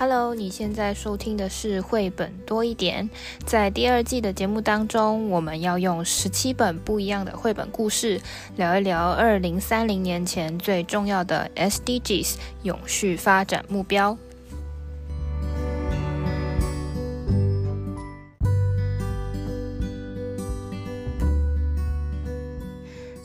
[0.00, 3.10] Hello，你现在收听的是绘本多一点。
[3.44, 8.20] 在第二季的节目当中，我们要用十七本不一样的绘本故事，
[8.54, 14.16] 聊一聊二零三零年前最重要的 SDGs 永续发展目标。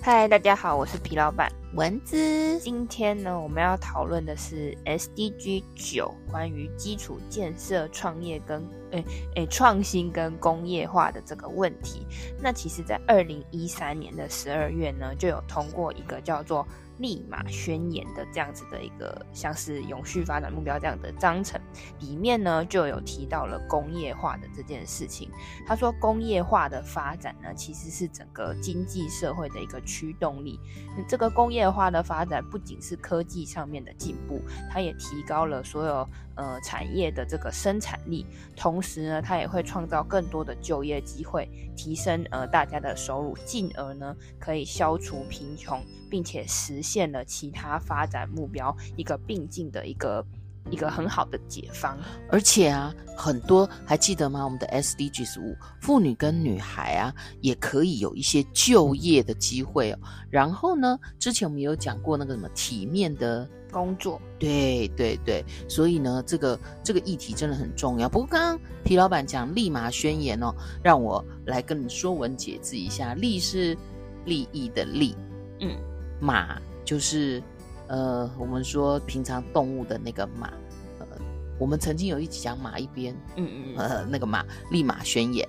[0.05, 1.49] 嗨，大家好，我是皮老板。
[1.75, 8.61] 蚊子，今天呢，我们要讨论的是 SDG 九，关于基础建设、创业跟
[8.91, 9.05] 诶
[9.35, 12.05] 诶创新跟工业化的这个问题。
[12.37, 16.67] 那其实，在二零一三年的十二月呢，就有通过一个叫做。
[17.03, 21.59] 利马宣言的这样子的一个像是永续发展目标这样的章程
[21.99, 25.29] 里面呢，就有提到了工业化的这件事情。
[25.67, 30.57] 他说，工业化的发展呢，其实是整个经济社会的一个驱动力。
[31.05, 45.83] 这个工业化的发展不仅是科技上面的进步，它也提高了所有呃产业的这个生产力，同时呢，它也会创造更多的就业机会，提升呃大家的收入，进而呢可以消除贫穷。
[46.13, 50.23] 并且实现了其他发展目标一个并进的一个
[50.69, 51.97] 一个很好的解方，
[52.29, 54.43] 而且啊，很多还记得吗？
[54.43, 57.11] 我们的 SDGs 五，妇女跟女孩啊，
[57.41, 59.97] 也可以有一些就业的机会哦。
[60.29, 68.07] 然后呢，之前我们有讲过那个什么体面的工作，对对对，所以呢，这个这个议题真的很重要。
[68.07, 73.75] 不过刚刚皮老板讲利马宣言哦，让我来跟你说文解字一下，利是
[74.25, 75.15] 利益的利，
[75.59, 75.75] 嗯。
[76.23, 77.43] 马就是，
[77.87, 80.47] 呃，我们说平常动物的那个马，
[80.99, 81.05] 呃，
[81.59, 85.45] 我们曾经有一集讲马一边，嗯嗯，呃，那个马立马宣言。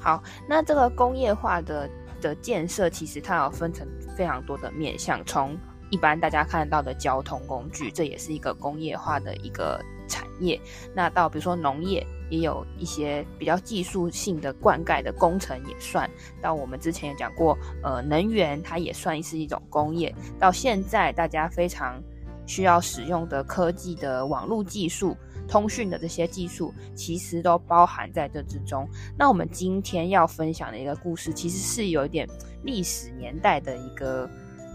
[0.00, 1.90] 好，那这个工业化的
[2.22, 3.86] 的建设，其实它有分成
[4.16, 5.54] 非常多的面向，从
[5.90, 10.58] 一般大家看到的交通工具，这也是一个工业化的一个产业。
[10.94, 12.06] 那到比如说农业。
[12.30, 20.14] 也有一些比较技术性的灌溉的工程也算到，我们之前也讲过，呃，能源它也算是一种工业。
[20.38, 22.02] 到现在大家非常
[22.46, 28.88] 需要使用的科技的网络技术、通讯的这些技术，其实都包含在这之中。
[29.18, 32.28] 那我们今天要分享的一个故事，其实是有一点
[32.62, 34.30] 历史年代的一个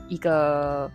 [0.08, 0.90] 一个。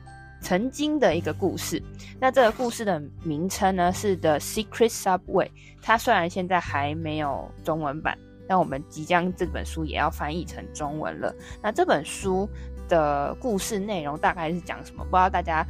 [0.45, 1.83] 曾经的一个故事，
[2.21, 5.49] 那这个故事的名称呢是 The Secret Subway。
[5.81, 11.35] 它虽然现在还没有中文版，但我们即将这本书也要翻译成中文了。
[11.63, 12.47] 那这本书
[12.91, 15.03] 的故事内容大概是讲什么？
[15.05, 15.67] 不知道大家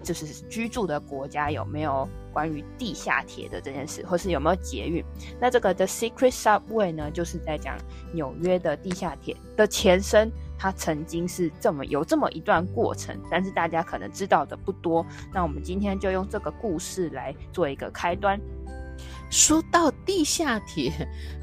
[0.00, 5.04] 就是居住的国家有没有关于地下铁的这件事，或是有没有捷运？
[5.40, 7.76] 那这个 The Secret Subway 呢，就是在讲
[8.12, 10.30] 纽约的地下铁的前身。
[10.58, 15.04] 它曾经是这么有这么一段过程，但是大家可能知道的不多。
[15.32, 18.40] 那我们今天就用这个故事来做一个开端。
[19.30, 20.92] 说到地下铁，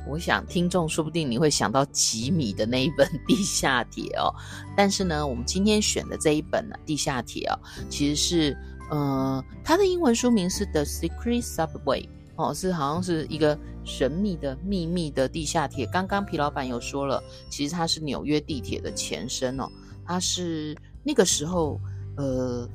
[0.07, 4.33] 我想听众说不定你会想到吉米的那一本《地下铁》哦。
[4.75, 8.57] 但是呢，我们今天选的这一本呢，《地下铁》哦，其实是
[8.89, 12.03] 呃，它的英文书名是《The Secret Subway》。
[12.38, 15.86] 哦，是好像是一个神秘的秘密的地下铁。
[15.88, 19.68] 刚刚皮老板有说了，其实它是纽约地铁的前身哦。
[20.06, 21.80] 它是那个时候，
[22.18, 22.68] 呃，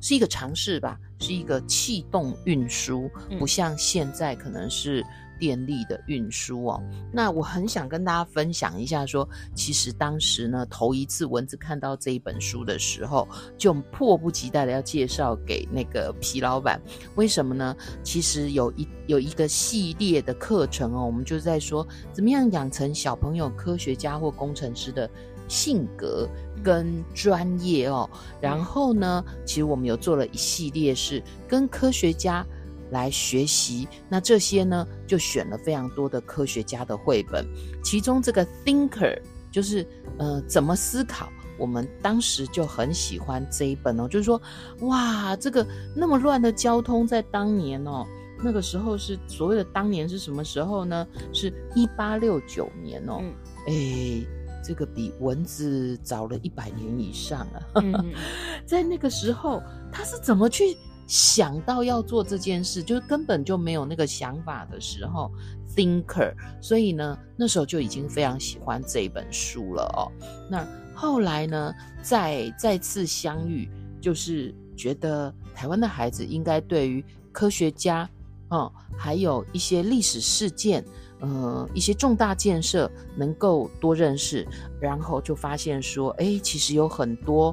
[0.00, 5.04] 是一个尝试吧，是一个气动运输，不像现在可能是。
[5.40, 6.80] 电力的运输哦，
[7.10, 16.78] 那我很想跟大家分享一下说，说其实当时呢，头一次蚊子看到这一本书的时候，就迫不及待的要介绍给那个皮老板。
[17.16, 17.74] 为什么呢？
[18.04, 25.10] 其实有一有一个系列的课程哦，我们就是在说怎么样养成小朋友科学家或工程师的
[25.48, 26.28] 性格
[26.62, 28.08] 跟专业哦。
[28.40, 32.46] 然后呢，其实我们有做了一系列是跟科学家。
[32.90, 37.46] 来学习，那这些呢，就选了非常多的科学家的绘本，
[37.82, 39.20] 其中这个 Thinker
[39.50, 39.86] 就是
[40.18, 41.28] 呃怎么思考，
[41.58, 44.40] 我们当时就很喜欢这一本哦，就是说
[44.80, 48.06] 哇，这个那么乱的交通在当年哦，
[48.42, 51.06] 那个时候是所谓的当年是什么时候呢？
[51.32, 53.20] 是一八六九年哦，
[53.66, 54.26] 哎、嗯，
[54.64, 58.14] 这个比蚊子早了一百年以上啊，嗯、
[58.66, 59.62] 在那个时候
[59.92, 60.76] 他是怎么去？
[61.10, 65.28] 想到要做这件事，就是根本就没有那个想法的时候
[65.74, 66.32] ，thinker。
[66.60, 70.06] 所以呢，那时候就已经非常喜欢这一本书了哦。
[70.48, 70.64] 那
[70.94, 73.68] 后来呢，再再次相遇，
[74.00, 78.08] 就是觉得台湾的孩子应该对于科学家，
[78.50, 80.84] 哦，还有一些历史事件，
[81.18, 84.46] 呃，一些重大建设能够多认识，
[84.80, 87.52] 然后就发现说，哎，其实有很多。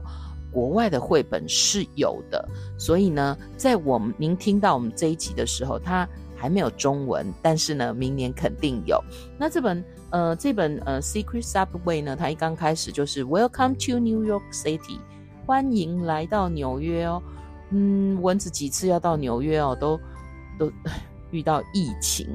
[0.57, 2.43] 国外的绘本是有的，
[2.79, 8.99] 所以呢，在我们您听到我们这一集的时候，它还没有中文，但是呢，明年肯定有。
[9.37, 14.97] 那这本呃，这本呃《Secret Subway》呢，它一刚开始就是 Welcome to New York City，
[15.45, 17.21] 欢迎来到纽约哦。
[17.69, 19.99] 嗯，蚊子几次要到纽约哦，都
[20.57, 20.71] 都
[21.29, 22.25] 遇到疫情。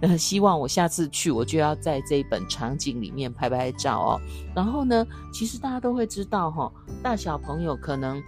[0.00, 4.20] 呃，希望我下次去，我就要在这一本场景里面拍拍照哦。
[4.54, 8.22] 然后呢，其实大家都会知道哈、哦，大小朋友可能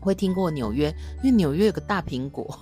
[0.00, 2.58] 会听过纽约，因为纽约有个大苹果。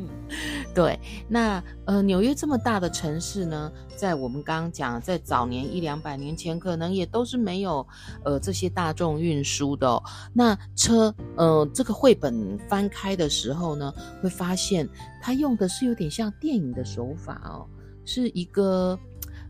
[0.00, 0.08] 嗯，
[0.74, 0.98] 对。
[1.28, 7.86] 那呃，纽约这么大的城市呢，在我们刚刚讲，在早年一两百年前，可能也都是没有
[8.24, 10.02] 呃这些大众运输的、
[10.32, 13.92] 那车呃，这个绘本翻开的时候呢，
[14.22, 14.88] 会发现
[15.20, 17.66] 它用的是有点像电影的手法哦，
[18.04, 18.98] 是一个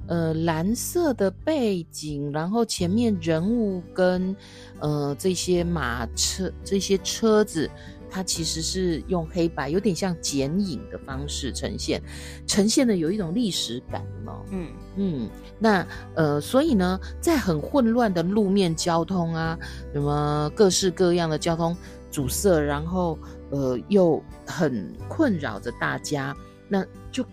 [0.06, 4.34] 呃蓝色的背景，然后前面人物跟
[4.80, 7.70] 呃这些马车这些车子。
[8.10, 12.02] 它其实是用黑白，有点像剪影的方式呈现，
[12.46, 14.44] 呈现的有一种历史感哦。
[14.50, 19.58] 嗯嗯，那呃，所以呢，在很混乱的路面交通啊，
[19.92, 21.76] 什么各式各样的交通
[22.10, 23.18] 阻塞，然后
[23.50, 26.36] 呃，又很困扰着大家，
[26.68, 27.24] 那就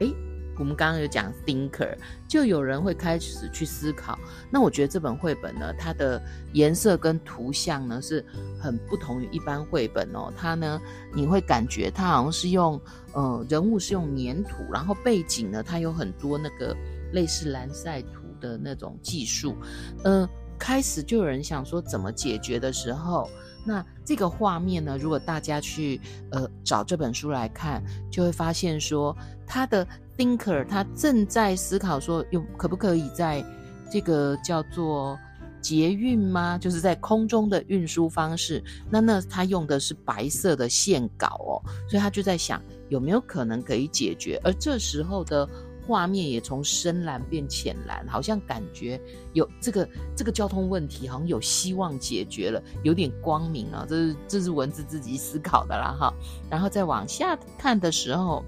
[0.00, 0.14] 诶。
[0.58, 4.18] 我们刚刚有讲 thinker，就有人会开始去思考。
[4.50, 6.20] 那我觉得这本绘本呢，它的
[6.52, 8.24] 颜色跟图像呢是
[8.60, 10.32] 很不同于一般绘本哦。
[10.36, 10.80] 它呢，
[11.14, 12.80] 你会感觉它好像是用
[13.12, 16.76] 呃人物是用粘土，然后背景呢，它有很多那个
[17.12, 19.56] 类似蓝晒图的那种技术。
[20.04, 20.28] 呃，
[20.58, 23.28] 开始就有人想说怎么解决的时候，
[23.64, 26.00] 那这个画面呢，如果大家去
[26.30, 29.14] 呃找这本书来看，就会发现说
[29.46, 29.86] 他的。
[30.18, 33.44] Thinker，他正在思考说，有可不可以在
[33.92, 35.18] 这个叫做
[35.60, 36.56] 捷运吗？
[36.56, 38.64] 就是在空中的运输方式。
[38.88, 44.40] 那那他用的是白色的线稿哦，所以他就在想有没有可能可以解决。
[44.42, 45.46] 而这时候的
[45.86, 48.98] 画面也从深蓝变浅蓝，好像感觉
[49.34, 53.84] 有这个这个交通问题好像有希望解决了，有点光明啊。
[53.86, 56.14] 这是这是文字自己思考的啦哈。
[56.48, 58.42] 然后再往下看的时候。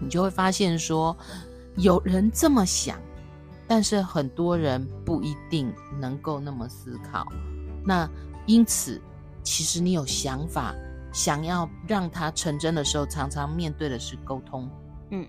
[0.00, 1.16] 你就会发现说，
[1.76, 2.98] 有人这么想，
[3.66, 7.26] 但是很多人不一定能够那么思考。
[7.84, 8.08] 那
[8.46, 9.00] 因此，
[9.42, 10.74] 其实你有想法，
[11.12, 14.70] 想要让它成真的时候，常常面对的是沟通。
[15.10, 15.26] 嗯，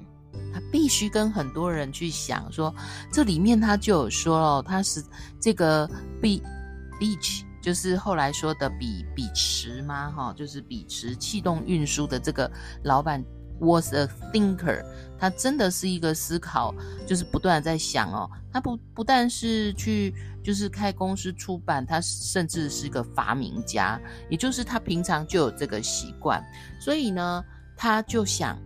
[0.54, 2.74] 他必须跟很多人去想说，
[3.12, 5.04] 这里面他就有说哦，他是
[5.40, 5.88] 这个
[6.22, 6.42] be
[7.00, 10.12] beach，就是后来说的比比池吗？
[10.12, 12.52] 哈，就是比池气动运输的这个
[12.84, 13.24] 老板。
[13.60, 14.84] Was a thinker，
[15.20, 16.74] 他真的是一个思考，
[17.08, 18.30] 就是不断在想哦。
[18.54, 20.14] 他不不但是去
[20.44, 24.00] 就是开公司出版，他甚至是个发明家，
[24.30, 26.44] 也就是他平常就有这个习惯，
[26.80, 27.44] 所以呢，
[27.76, 28.58] 他就想。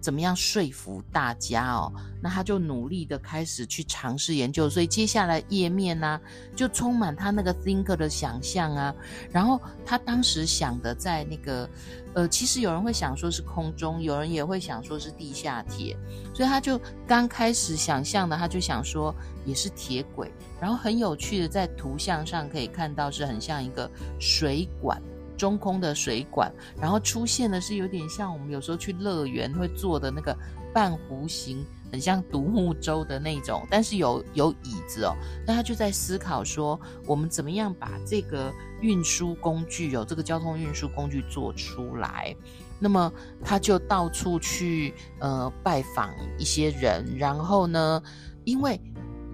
[0.00, 1.92] 怎么样说服大家哦？
[2.22, 6.20] 那他就努力的开始去尝试研究，所以接下来页面呢、啊，
[6.56, 8.94] 就充满他那个 thinker 的想象啊。
[9.30, 11.68] 然后他当时想的在那个，
[12.14, 15.96] 呃，其实有人会想说是空中，有人也会想说是地下铁，
[16.34, 19.14] 所以他就刚开始想象的，他就想说
[19.44, 20.30] 也是铁轨。
[20.60, 25.00] 然后很有趣的，在图像上可以看到是很像一个水管。
[25.40, 30.36] 中空的水管，然后出现的是有点像我们有时候去乐园会坐的那个
[30.70, 35.16] 半弧形，很像独木舟的那种，但是有有椅子哦。
[35.46, 42.36] 那他就在思考说，我们怎么样把这个运输工具，有这个交通运输工具做出来。
[42.78, 43.10] 那么
[43.42, 48.02] 他就到处去呃拜访一些人，然后呢，
[48.44, 48.78] 因为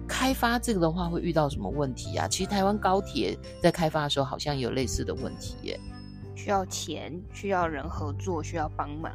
[0.07, 2.29] 开发这个的话会遇到什么问题啊？
[2.29, 5.77] 其实台湾高铁在开发的时候好像有类似的问题耶。
[6.37, 9.11] 需要钱，需要人合作，需要帮忙，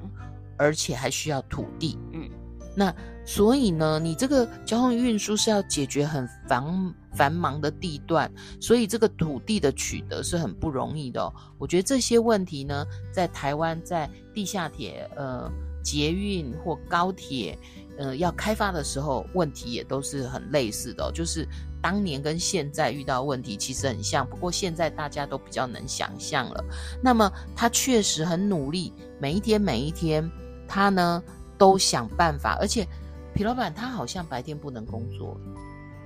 [0.58, 1.96] 而且还需要土地。
[2.12, 2.28] 嗯，
[2.76, 2.92] 那
[3.24, 8.28] 所以呢，你这个交通运输是要解决很繁繁忙的地段，
[8.60, 11.32] 所以这个土地的取得是很不容易的。
[11.58, 15.48] 我觉得这些问题呢，在台湾，在地下铁、呃
[15.82, 17.58] 捷运或高铁，
[17.98, 21.46] 呃要开发的时候，问题也都是很类似的，就是。
[21.82, 26.64] 当年跟现在遇到问题其实很像，不过现在大家都比较能想象了。
[27.02, 30.30] 那么他确实很努力，每一天每一天，
[30.68, 31.20] 他呢
[31.58, 32.56] 都想办法。
[32.60, 32.86] 而且
[33.34, 35.36] 皮老板他好像白天不能工作，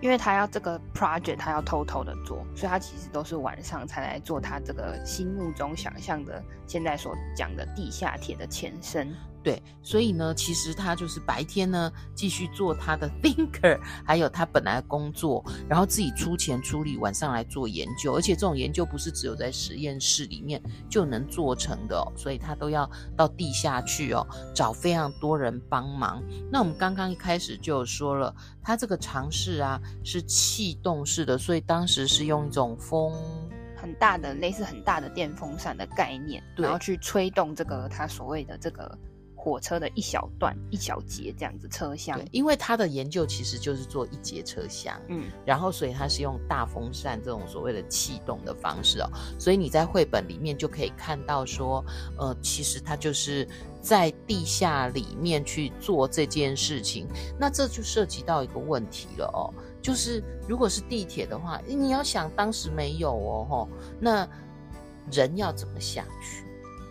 [0.01, 9.15] 因为他要这个 project，他要偷偷的做，所以他其实都是晚上才来做他这个心目中想象的，现在所讲的地下铁的前身。
[9.43, 18.13] 对，所以呢，其实他就是白天呢继续做他的 thinker，还有他本来工作，然后自己出钱出力，晚上来做研究。
[18.17, 26.21] 而且这种研究不是只有在实验室里面就能做成的，所以他都要到地下去哦，找非常多人帮忙。
[26.51, 33.13] 那我们刚刚一开始就说了，他这个尝试啊是气动式的，所以当时是用一种风。
[33.87, 38.99] 很大的类似很大的电风扇的概念，对然后去吹动这个他所谓的这个
[39.37, 42.19] 火车的一小段一小节这样子车厢。
[42.19, 51.85] 对，因为他的研究其实就是做一节车厢，嗯，然后所以他是用大风扇这种所谓的气动的方式哦，所以你在绘本里面就可以看到说，
[52.19, 53.47] 呃，其实他就是
[53.81, 57.07] 在地下里面去做这件事情，
[57.39, 59.55] 那这就涉及到一个问题了哦。
[59.87, 63.69] 就是，如果是地铁的话，你要想当时没有哦，吼，
[64.01, 64.29] 那
[65.13, 66.45] 人要怎么下去？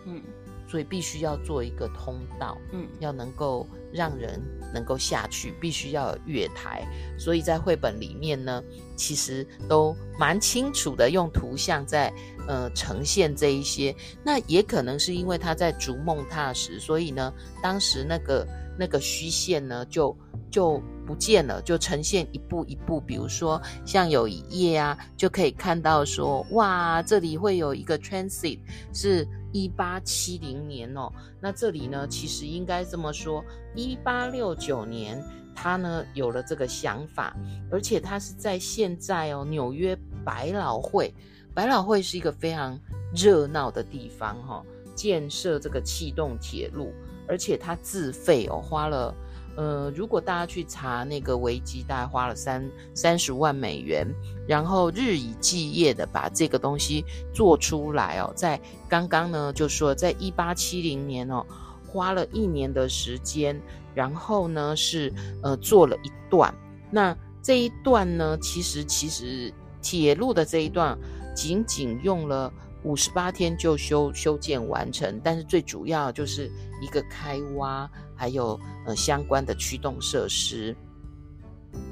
[0.06, 0.22] 嗯，
[0.66, 4.40] 所以必须要做一个通道，嗯，要能够让人
[4.72, 6.88] 能够下去，必须要有月台。
[7.18, 8.64] 所以在绘本里面呢，
[8.96, 12.12] 其实都蛮清楚的用图像在
[12.48, 13.94] 呃呈现这一些。
[14.24, 18.46] 那也可能是因为他在逐梦踏实，所以呢，当时那个
[18.78, 20.16] 那个虚线呢就。
[20.48, 22.98] 就不见了，就呈现一步一步。
[23.00, 28.58] 比如说，像有一页啊，就可以看到说，哇，这里会有一个 transit，
[28.94, 31.12] 是一八七零年哦。
[31.40, 35.22] 那这里呢，其实应该这么说，一八六九年，
[35.56, 37.34] 他呢有了这个想法，
[37.70, 41.12] 而且他是在现在哦，纽约百老汇，
[41.54, 42.78] 百老汇是一个非常
[43.14, 44.62] 热闹的地方哈、
[44.94, 46.92] 建设这个气动铁路，
[47.26, 49.12] 而且他自费哦，花了。
[49.56, 54.06] 呃，如果大家去查那个维基，大概花了三三十万美元，
[54.46, 58.30] 然后日以继夜的把这个东西做出来哦。
[58.36, 61.42] 在刚刚呢，就说在一八七零年哦，
[61.88, 63.58] 花了一年的时间，
[63.96, 65.12] 然后呢是
[65.42, 66.54] 呃做了一段。
[66.88, 70.96] 那这一段呢，其实其实铁路的这一段
[71.34, 72.52] 仅仅用了
[72.84, 76.48] 五十八天就修修建完成，但是最主要就是
[76.80, 77.90] 一个开挖。
[78.18, 80.74] 还有呃相关的驱动设施，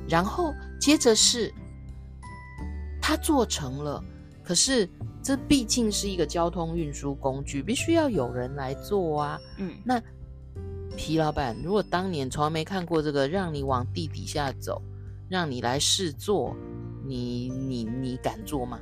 [0.08, 1.52] 然后接着是
[2.99, 4.02] 它做成了，
[4.42, 4.88] 可是
[5.23, 9.38] 这毕竟是一个交通运输工具，必须要有人来做啊。
[9.58, 10.02] 嗯，那
[10.97, 14.81] 皮老板，如果当年从来没看过这个，让你往地底下走，
[15.29, 16.57] 让你来试做，
[17.05, 18.79] 你你你敢做吗？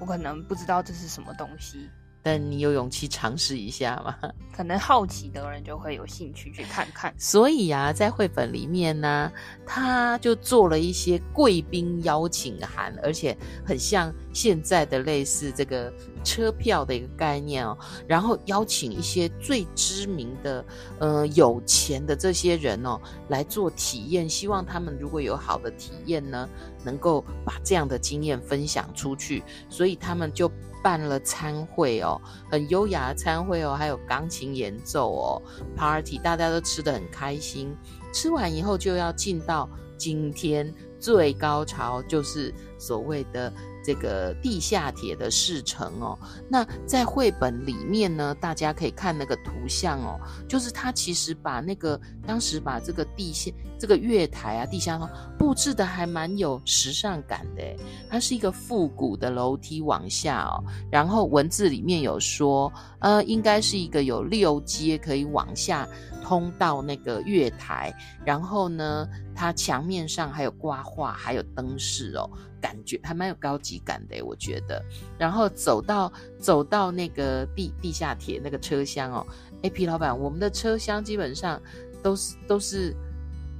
[0.00, 1.88] 我可能不知道这是什么东西。
[2.24, 4.16] 但你有勇气尝试一下吗？
[4.56, 7.12] 可能好奇的人就会有兴趣去看看。
[7.18, 9.32] 所以啊，在绘本里面呢，
[9.66, 13.36] 他就做了一些贵宾邀请函，而且
[13.66, 17.76] 很像现在的类似这个车票的一个概念哦。
[18.06, 20.64] 然后邀请一些最知名的、
[20.98, 26.48] 呃有钱的这些人哦来做体验，希望他们如果有好的体验呢，
[26.84, 29.42] 能够把这样的经验分享出去。
[29.68, 30.50] 所以他们就。
[30.84, 35.42] 办了餐会哦，很优雅的餐会哦，还有钢琴演奏哦
[35.76, 37.72] ，party，大家都吃得很开心。
[38.12, 43.52] 吃完以后就要进到今天最高潮，就是所谓的。
[43.82, 55.08] 这个地下铁的试乘哦，那在绘本里面呢，大家可以看那个图像哦，就是他其实把那个当时把这个地下这个月台啊、地下通
[55.38, 57.62] 布置的还蛮有时尚感的，
[58.08, 65.88] 它是一个复古的楼梯往下哦，然后文字里面有说，呃，应该是一个有六阶可以往下
[66.22, 67.92] 通到那个月台，
[68.24, 72.30] 然后呢，它墙面上还有挂画，还有灯饰哦。
[72.62, 74.82] 感觉还蛮有高级感的，我觉得。
[75.18, 79.26] 然后走到走到那个地地下铁那个车厢哦，
[79.62, 81.60] 哎，皮老板，我们的车厢基本上
[82.02, 82.94] 都是都是，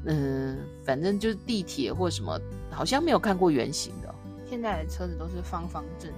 [0.06, 2.40] 嗯、反正就是地铁或什么，
[2.70, 4.14] 好像没有看过圆形的。
[4.48, 6.10] 现在的车子都是方方正。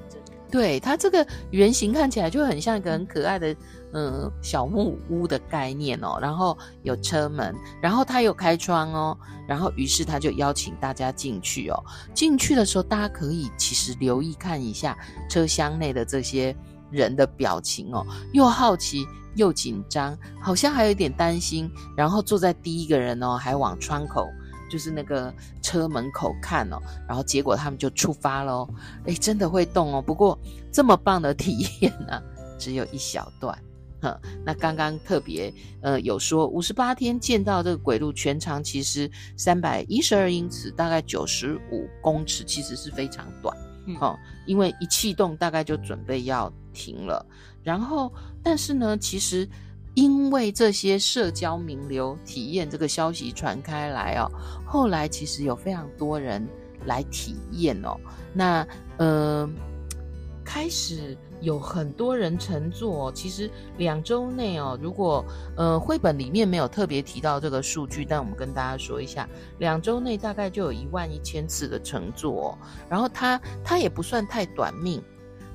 [0.54, 3.56] 对，它这个圆形看起来就很像一个很可爱的，
[3.92, 6.16] 嗯、小木屋的概念哦。
[6.22, 9.18] 然后有车门，然后它有开窗哦。
[9.48, 11.84] 然后于是他就邀请大家进去哦。
[12.14, 14.96] 进去的时候，大家可以其实留意看一下
[15.28, 16.54] 车厢内的这些
[16.88, 21.68] 人的表情哦，又好奇又紧张，好像还有一点担心。
[21.96, 24.28] 然后坐在第一个人哦，还往窗口。
[24.74, 28.68] 就是那个车门口看哦，然后结果他们就出发喽。
[29.04, 30.02] 诶，真的会动哦。
[30.02, 30.36] 不过
[30.72, 32.20] 这么棒的体验呢，
[32.58, 33.56] 只有一小段。
[34.02, 43.56] 哼，那刚刚特别呃有说五十八天见到这个轨路，全长其实三百一十二英尺，大概九十五公尺，其实是非常短。
[43.86, 43.96] 嗯，
[44.44, 47.24] 因为一气动大概就准备要停了。
[47.62, 48.12] 然后，
[48.42, 49.48] 但是呢，其实
[49.94, 54.28] 因为这些社交名流体验这个消息传开来哦，
[54.66, 56.44] 后来其实有非常多人
[56.84, 57.96] 来体验哦。
[58.32, 59.48] 那呃，
[60.44, 63.12] 开始有很多人乘坐。
[63.12, 63.48] 其实
[63.78, 65.24] 两周内哦，如果
[65.56, 72.58] 呃绘本里面没有特别提到这个数据，但我们跟大家说一下，两周内大概就有一万一千次的乘坐哦。
[72.88, 75.00] 然后它它也不算太短命，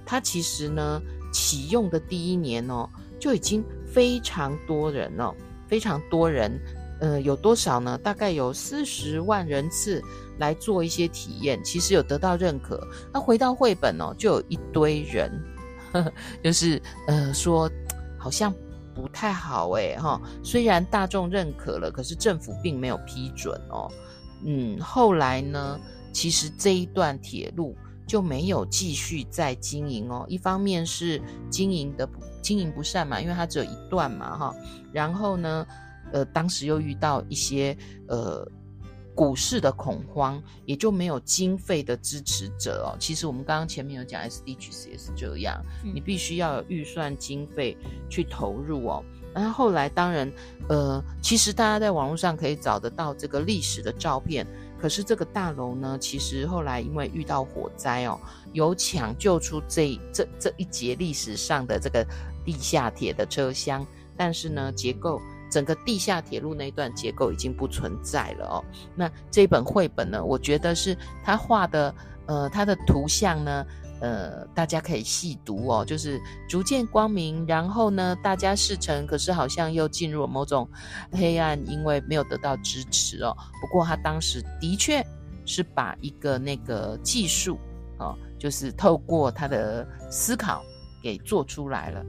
[0.05, 1.01] 它其实呢
[1.33, 2.89] 启用的第一年哦。
[3.19, 3.61] 就已经
[3.93, 5.33] 非常多人哦，
[5.67, 6.59] 非常多人，
[6.99, 7.97] 呃，有多少呢？
[7.97, 10.01] 大概有四十万人次
[10.37, 12.85] 来做一些体验，其实有得到认可。
[13.13, 15.31] 那回到绘本哦，就有一堆人，
[15.91, 17.69] 呵 呵就是呃说
[18.17, 18.53] 好像
[18.93, 20.21] 不太好诶哈。
[20.43, 23.89] 虽然大众认可了，可是政府并没有批准哦。
[24.45, 25.79] 嗯，后来呢，
[26.13, 27.75] 其实这一段铁路
[28.09, 30.25] 就没有继续再经营哦。
[30.27, 32.19] 一方面是经营的不。
[32.41, 34.55] 经营不善嘛，因为它只有一段嘛，哈。
[34.93, 35.67] 然后呢，
[36.13, 38.49] 呃，当时又遇到一些呃
[39.13, 42.95] 股市的恐慌，也就没有经费的支持者哦。
[42.97, 47.77] 其实我们刚刚前面有讲 SDGs 也是这样，嗯、你必须要有预算经费
[48.09, 49.03] 去投入哦。
[49.35, 50.31] 然后后来当然，
[50.69, 54.47] 呃，其实大家在网络上可以找得到这个历史的照片。
[54.81, 58.19] 可是这个大楼呢，其实后来因为遇到火灾哦，
[58.53, 62.05] 有抢救出这这这一节历史上的这个
[62.45, 65.21] 地下铁的车厢，但是呢，结构
[65.51, 68.63] 整个地下铁路那一段结构已经不存在了哦。
[68.95, 71.93] 那这本绘本呢，我觉得是他画的，
[72.25, 73.65] 呃，他的图像呢。
[74.01, 80.67] 呃，大家可以细读哦，就是逐渐光明，然后呢，大家事成，可是好像又进入了某种
[81.11, 83.35] 黑暗，因为没有得到支持哦。
[83.61, 85.05] 不过他当时的确
[85.45, 87.57] 是把一个那个技术
[87.97, 90.63] 哦，就是透过他的思考
[91.03, 92.05] 给做出来了。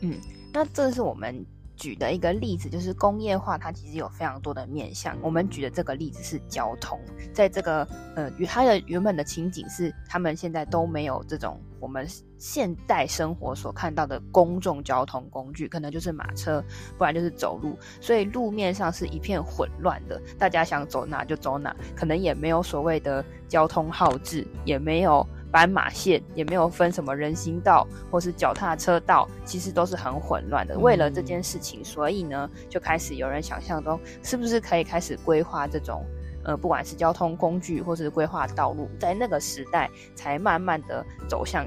[0.00, 0.18] 嗯，
[0.52, 1.44] 那这是我们。
[1.76, 5.16] 举的一个例子就是工业化，它其实有非常多的面向。
[5.20, 6.98] 我们举的这个例子是交通，
[7.32, 12.06] 在这个呃，它的原本的情景是，他们现在都没有这种我们
[12.38, 16.62] 现代生活所看到的公众交通工具，可能就是马车，
[16.96, 25.26] 不然就是走路，所以路面上是一片混乱的，大家想走哪就走哪，可能也没有所谓的交通号志，也没有。
[25.54, 30.76] 斑马线也没有分什么人行道或是脚踏车道，其实都是很混乱的。
[30.76, 36.04] 为了这件事情，所以呢，就开始有人想象中，是不是可以开始规划这种，
[36.42, 41.64] 呃，不管是交通工具或是规划道路，在那个时代才慢慢的走向，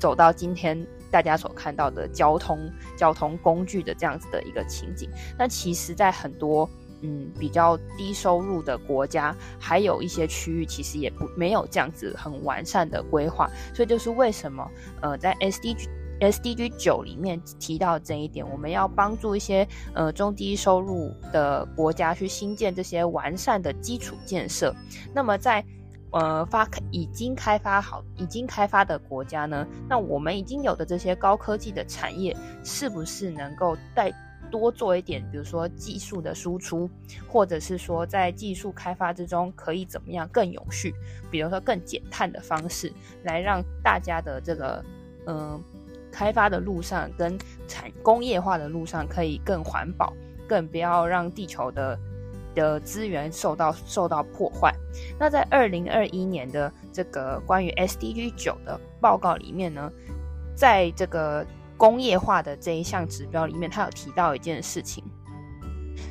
[0.00, 2.58] 走到今天大家所看到的交通
[2.96, 5.08] 交通工具的这样子的一个情景。
[5.38, 6.68] 那其实，在很多。
[7.02, 14.68] 嗯，比较低收入的国家，还有一些区域，其实也不没有这样子很完善的规划，所以就是为什么，
[15.00, 15.88] 呃，在 SDG
[16.20, 24.74] SDG 九里面提到这一点，我们要帮助一些呃中低收入的国家去新建这些完善的基础建设。
[25.14, 25.64] 那么在
[26.10, 34.12] 呃发已经开发好、已经开发的国家呢，那我们已经有的这些高科技的产业，是不是能够带？
[34.50, 36.90] 多做一点，比如说技术的输出，
[37.28, 40.94] 或者是说在技术开发之中可以怎么样更永续，
[41.30, 42.92] 比如说更减碳的方式，
[43.24, 44.84] 来让大家的这个
[45.26, 45.62] 嗯、
[46.10, 50.12] 开发的路上跟产工业化的路上可以更环保，
[50.48, 51.98] 更不要让地球的
[52.54, 54.74] 的资源受到受到破坏。
[55.18, 59.92] 那在二零二一年的这个关于 SDG 九的报告里面呢，
[60.54, 61.46] 在这个。
[61.78, 65.02] 工业化的这一项指标里面，它有提到一件事情，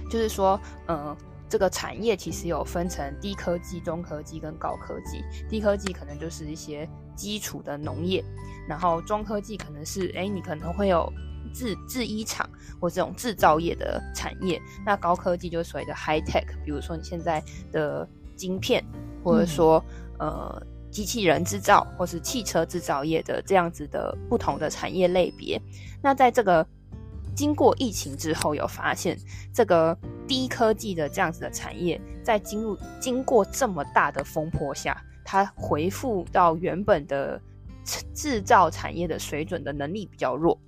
[0.09, 1.15] 就是说，嗯，
[1.49, 5.21] 这个产业其实有分成低科技、中科技跟高科技。
[5.49, 8.23] 低科技可能就是一些基础的农业，
[8.67, 11.11] 然后中科技可能是，哎，你可能会有
[11.53, 12.49] 制制衣厂
[12.79, 14.61] 或这种制造业的产业。
[14.85, 18.81] 那高科技就是所谓的 high tech，比如说你现在的晶片，
[19.21, 19.83] 或者说，
[20.19, 20.67] 嗯、呃。
[20.97, 25.61] 机器人制造或是汽车制造业的这样子的不同的产业类别，
[26.01, 26.65] 那在这个
[27.35, 29.15] 经过疫情之后，有发现
[29.53, 29.95] 这个
[30.27, 37.39] 低科技的这样子的产业，在进入经过这么大的风波下，它回复到原本的
[38.15, 40.59] 制造产业的水准的能力比较弱，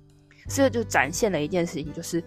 [0.48, 2.22] 所以就展现了一件事情，就是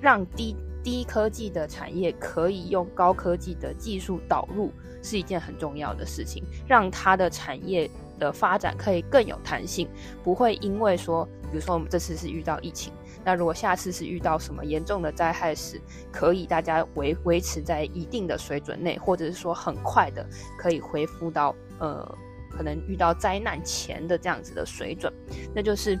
[0.00, 4.72] 让低低科技的产业可以用高科技的技术导入。
[5.02, 9.88] 是一件很重要的事情，让它的产业的发展可以更有弹性，
[10.22, 12.92] 不会因为说，比如说我们这次是遇到疫情，
[13.24, 15.80] 那如果下次是遇到什么严重的灾害时，
[16.10, 20.26] 可以大家维维持在一定的水准内，或者是说很快的
[20.58, 22.16] 可以恢复到呃，
[22.50, 25.12] 可能遇到灾难前的这样子的水准，
[25.54, 25.98] 那就是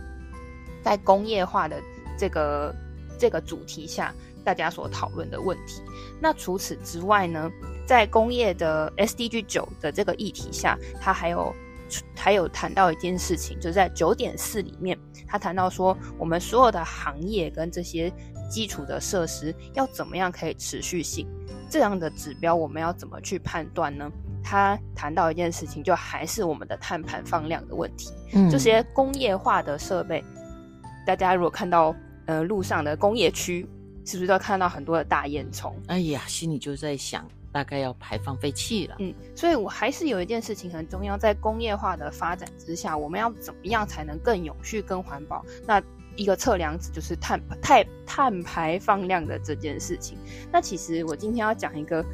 [0.82, 1.80] 在工业化的
[2.18, 2.74] 这个
[3.18, 4.12] 这个主题下
[4.44, 5.82] 大家所讨论的问题。
[6.20, 7.50] 那除此之外呢，
[7.88, 11.54] 在工业的 SDG 九的这个议题下，他还有
[12.14, 18.12] 还有谈到一件事情，就是在九点四里面，他谈到说，我们所有的行业跟这些
[18.50, 21.26] 基础的设施要怎么样可以持续性，
[21.70, 24.12] 这样的指标我们要怎么去判断呢？
[24.44, 28.12] 他谈到一件事情，就还是我们的碳排放量的问题。
[28.34, 30.22] 嗯，这些工业化的设备，
[31.06, 31.96] 大家如果看到
[32.26, 33.66] 呃路上的工业区，
[34.04, 35.72] 是不是都看到很多的大烟囱？
[35.86, 38.96] 哎呀，心里就在想，大概要排放废气了。
[38.98, 45.44] 嗯，所以我还是有一件事情很重要，在工业化的发展之下，我们要怎么样才能更永续、更环保？
[45.66, 45.82] 那
[46.16, 50.18] 一个测量值就是碳碳碳排放量的这件事情。
[50.50, 52.04] 那其实我今天要讲一个。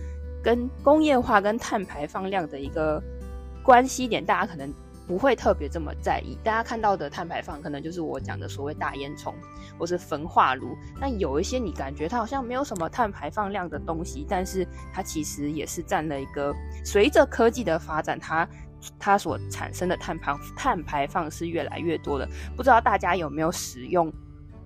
[0.45, 3.03] 跟工业化跟碳排放量的一个
[3.63, 4.71] 关系点，大家可能
[5.07, 6.39] 不会特别这么在意。
[6.43, 9.33] 大家看到的碳排放，可能就是我讲的所谓大烟囱
[9.79, 10.77] 或是焚化炉。
[11.01, 18.49] 那有一些你感觉它好像没有什么碳排放量的东西，但是它其实也是占了一个随着科技的发展，它
[18.99, 22.29] 它所产生的碳排碳排放是越来越多的。
[22.57, 24.13] 不知道大家有没有使用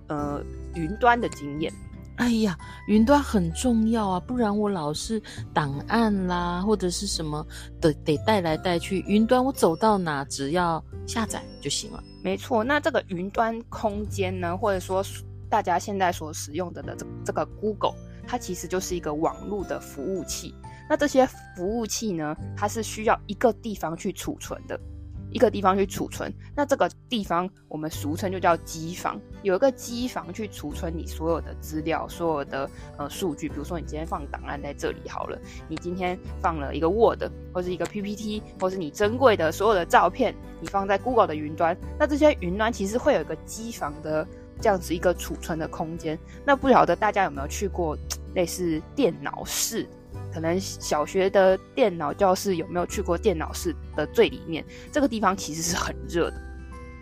[0.07, 0.41] 呃
[0.75, 1.71] 云端的经验？
[2.19, 5.21] 哎呀，云端很重要啊，不然我老是
[5.53, 7.47] 档案啦，或者是什么
[7.79, 8.99] 得得带来带去。
[9.07, 12.03] 云端我走到哪，只要下载就行了。
[12.21, 15.01] 没错，那这个云端空间呢，或者说
[15.49, 17.95] 大家现在所使用的的这这个 Google，
[18.27, 20.53] 它其实就是一个网络的服务器。
[20.89, 24.77] 那这些服务器呢，它是需要一个地方去储存的。
[25.31, 33.47] 一个地方去储存，那这个地方我们俗称就叫机房，有一个机房去储存你所有的资料，所有的呃数据。
[33.47, 35.37] 比如说你今天放档案在这里好了，
[35.67, 44.27] 你今天放了一个 Word 或是一个 PPT，或是你珍贵的所有的照片，你放在 Google 的云端，那这些云端其实会有一个机房的
[44.59, 46.17] 这样子一个储存的空间。
[46.45, 47.97] 那不晓得大家有没有去过
[48.33, 49.87] 类似电脑室？
[50.33, 54.63] 可能小学的电脑教室有没有去过电脑室的最里面？
[54.91, 56.41] 这个地方其实是很热的。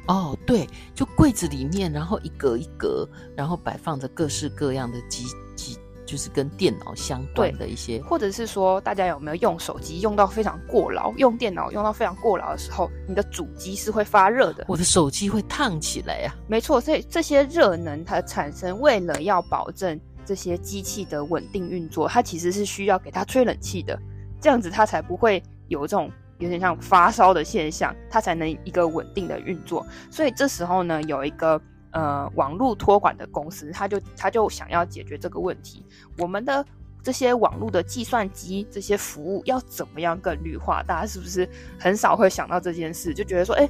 [0.07, 8.01] 哦，对，就柜子里面，然后一格一格，然后摆放着各式各样的机机，就是跟电脑相关的一些。
[8.03, 14.63] 或者是说，大家有没有用手机用到非常过劳，用电脑用到非常过劳的时候，你的主机是会发热的？
[14.69, 16.47] 我的手机会烫起来呀、啊。
[16.47, 19.99] 没错，所以这些热能它产生，为了要保证。
[20.27, 23.97] 这些机器的稳定运作，它其实是需要给它吹冷气的，
[24.41, 29.87] 这样子它才不会有这种有点像发烧的现象，它才能一个稳定的运作。
[30.11, 31.61] 所以这时候呢，有一个
[31.91, 35.85] 呃网络托管的公司，他就他就想要解决这个问题。
[36.17, 36.65] 我们的
[37.01, 40.83] 这些网络的计算机这些服务要怎么样更绿化？
[40.83, 43.13] 大家是不是很少会想到这件事？
[43.13, 43.69] 就觉得说，哎。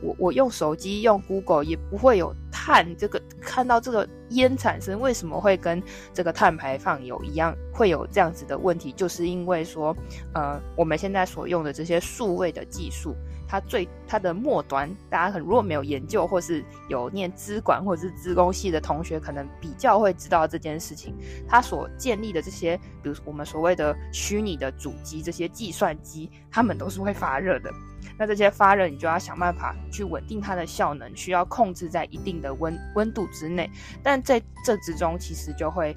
[0.00, 8.92] 我我用手机用 Google 也不会有碳这个看到这个烟产生，为什么会跟这个碳排放有一样会有这样子的问题？
[8.92, 9.96] 就是因为说，
[10.34, 13.14] 呃，我们现在所用的这些数位的技术，
[13.46, 21.14] 它最它的末端，大家很如果没有研究或是有念资管或者是资工系的同学，可能比较会知道这件事情。
[21.48, 27.70] 它所建立的这些，比如我们所谓的虚拟的主机，这些计算机，它们都是会发热的。
[28.18, 33.70] 那这些发热，你就要想办法去稳定它的效能，需要控制在一定的温温度之内。
[34.02, 35.96] 但在这之中，其实就会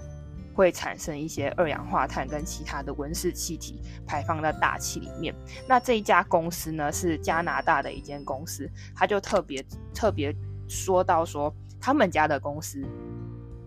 [0.54, 5.34] 会产生一些二氧化碳跟其他的温室气体排放到大气里面。
[5.68, 10.36] 那这一家公司呢，是加拿大的一间公司，他就特别特别
[10.68, 12.82] 说到说，他们家的公司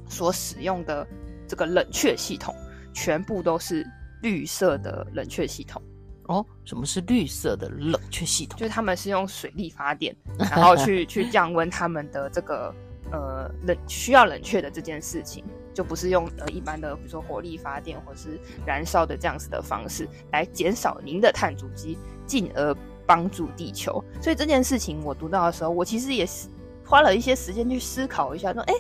[0.09, 1.07] 所使用的
[1.49, 2.55] 这个冷却系统，
[2.93, 3.87] 全部都是
[4.23, 5.83] 绿色的冷却系统。
[6.29, 8.59] 哦，什么是绿色的冷却系统？
[8.59, 12.75] 就是他们是用水力发电， 然后去去降温他们的这个
[13.11, 24.03] 呃冷需要冷却的这件事情，就不是用呃一般的比如说火力发电或是燃烧的这样子的方式来减少您的碳足迹，进而帮助地球。
[24.21, 26.49] 所以这件事情我读到的时候，我其实也是
[26.85, 28.75] 花了一些时间去思考一下，说哎，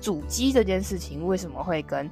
[0.00, 2.10] 主机这件事情为什么会跟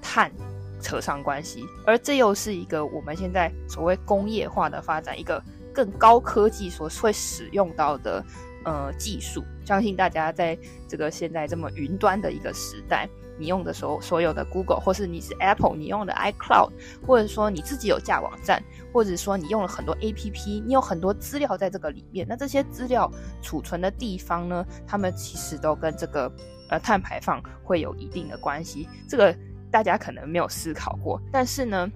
[0.00, 0.30] 碳？
[0.78, 8.22] 扯上关系，而这又是一个我们现在所谓工业化的发展，一个更高科技所会使用到的
[8.66, 9.42] 呃技术。
[9.64, 16.70] 相信大家在这个现在这么云端的一个时代，你用的所所有的 Google，或是你是 Apple，你用的 iCloud，
[17.06, 22.26] 或者说你自己有架网站，或者说你用了很多 APP，你有很多资料在这个里面。
[22.28, 26.30] 那这些资料储存的地方呢，它们其实都跟这个
[26.68, 28.86] 呃碳排放会有一定的关系。
[29.08, 29.34] 这个。
[29.68, 31.90] 大家可能没有思考过，但是呢，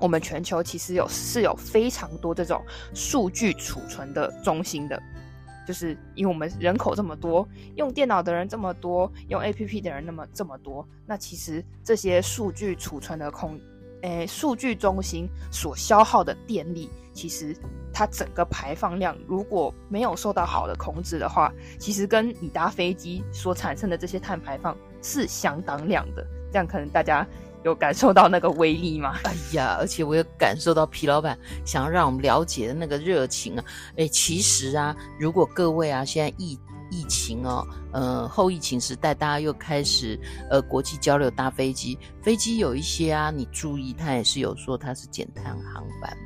[0.00, 2.60] 我们全球其实有是有非常多这种
[2.94, 5.00] 数据储存的中心的。
[5.66, 13.60] 就是因为我们人口这么多，用电脑的人这么多，用 APP 的人那么这么多，那其实这些数据储存的空，
[14.02, 17.56] 诶，数据中心所消耗的电力，其实
[17.92, 26.24] 它整个排放量如果没有受到好的控制的话，其实跟你搭飞机所产生的这些碳排放是相当量的。
[26.52, 27.26] 这样可能大家。
[27.66, 29.16] 有感受到那个威力吗？
[29.24, 33.64] 哎呀，而且我有感受到皮老板想要让我们了解的那个热情啊！
[33.96, 36.56] 哎，其实啊，如果各位啊，现在疫
[36.92, 40.16] 疫情哦，呃，后疫情时代，大家又开始
[40.48, 46.16] 呃国际交流搭飞机，飞机有一些啊，你注意，它也是有说它是减碳航班，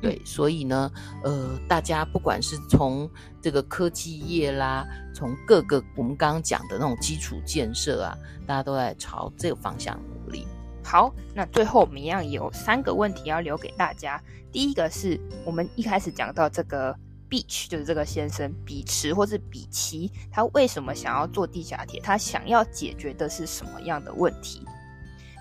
[0.00, 0.90] 对，所以呢，
[1.22, 3.06] 呃，大家不管是从
[3.42, 10.46] 这个科技业啦，从各个我们刚刚讲的那种基础建设啊，大家都在朝这个方向努力。
[10.86, 14.22] 好，那最后我们一样有三个问题要留给大家。
[14.52, 16.96] 第一个是我们一开始讲到这个
[17.28, 22.00] Beach，就是这个先生比池或是比奇，他为什么想要做地下铁？
[22.00, 24.64] 他想要解决的是什么样的问题？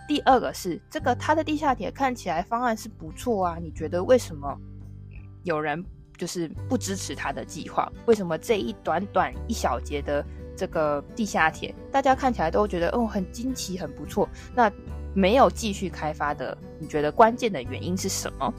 [0.08, 4.60] 第二个是这个他的地下铁看起来方案是不错啊，你觉得为什么
[5.44, 5.86] 有人
[6.18, 7.88] 就是不支持他的计划？
[8.08, 10.26] 为什么这一短短一小节的
[10.58, 14.28] 这个地下铁，大家看起来都觉得哦很惊奇，很不错？
[14.56, 14.72] 那
[15.16, 18.54] 没有继续开发的，你觉得关键的原因是什么？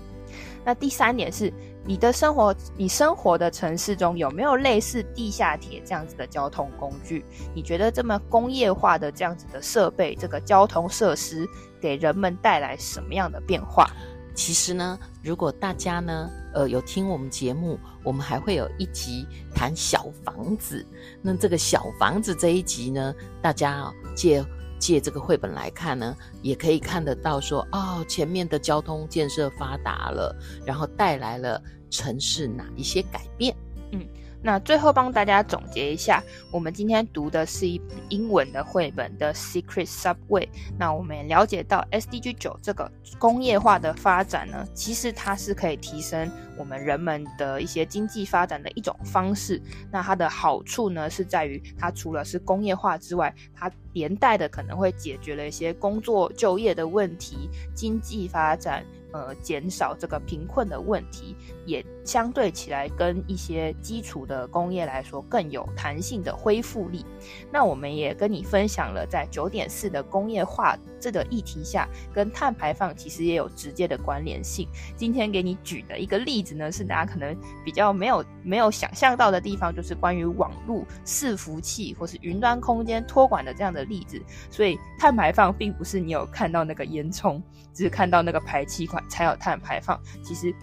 [0.64, 1.52] 那第三点是，
[1.84, 7.24] 你的生活，你生活的城市中有没有类似地下铁这样子的交通工具？
[7.54, 11.46] 你觉得这么工业化的这样子的设备，这个交通设施
[11.80, 13.88] 给人们带来什么样的变化？
[14.34, 20.84] 其实呢，如果大家呢，呃，有听我们节目，我们还会有一集谈小房子。
[21.22, 24.44] 那这个小房子这一集呢，大家啊、借。
[24.78, 30.34] 借这个绘本来看呢，也可以看得到说，哦，前面的交通建设发达了，
[30.64, 33.54] 然后带来了城市哪一些改变？
[33.92, 34.06] 嗯。
[34.42, 40.42] 那最后帮大家总结一下，我们今天读的是一英文的绘本的《Secret Subway》。
[40.78, 49.60] 那我们也了解到 SDG 九这个工业化的发展呢，其实它是可以提升我们人们的一些经济发展的一种方式。
[49.90, 58.84] 那它的好处呢，是在于它除了是工业化之外，它连带的可能会解决了一些工作就业的问题、经济发展。
[59.12, 67.02] 呃，减少这个贫困的问题，也相对起来跟一些基础的工业来说更有弹性的恢复力。
[67.50, 74.68] 那我们也跟你分享了，在九点四的工业化这个议题下，跟碳排放其实也有直接的关联性。
[74.96, 84.22] 今天给你举的一个例子呢，是大家可能比较没有没有想象到的地方，就是关于网络伺服器或是云端空间托管的这样的例子。
[84.50, 87.42] 所以碳排放并不是你有看到那个烟囱，
[87.74, 89.02] 只是看到那个排气管。
[89.08, 89.98] 才有碳排放。
[90.22, 90.54] 其实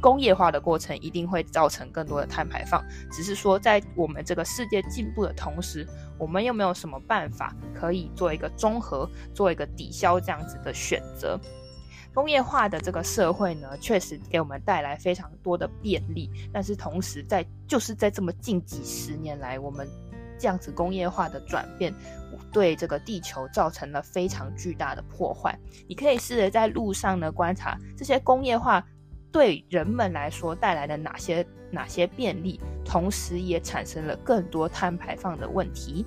[0.00, 5.86] 工业化的过程一定会造成更多的碳排放，只是说在我们这个世界进步的同时，
[6.18, 11.38] 我们又没有什么办法可以做一个综合，做一个抵消这样子的选择？
[12.14, 19.86] 工业化的这个社会呢，确实给我们带来非常多的便利，但是同时在就是在这么近几十年来，我们
[20.38, 21.92] 这样子工业化的转变。
[22.52, 25.58] 对这个地球造成了非常巨大的破坏。
[25.88, 28.84] 你可以试着在路上呢观察这些工业化
[29.32, 36.06] 对人们来说带来的哪些哪些便利，同时也产生了更多碳排放的问题。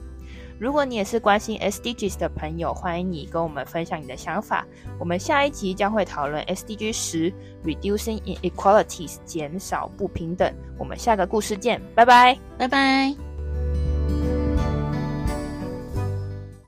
[0.60, 4.66] 如果你也是关心 SDGs 的朋友，欢迎你跟我们分享你的想法。
[5.00, 7.32] 我们下一集将会讨论 SDG 十
[7.64, 10.52] Reducing Inequalities 减少不平等。
[10.78, 13.27] 我们下个故事见，拜拜，拜拜。